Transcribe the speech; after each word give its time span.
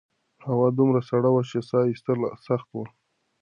هوا 0.47 0.67
دومره 0.77 1.01
سړه 1.09 1.29
وه 1.31 1.41
چې 1.49 1.57
سا 1.69 1.79
ایستل 1.89 2.19
سخت 2.47 2.67
وو. 2.71 2.83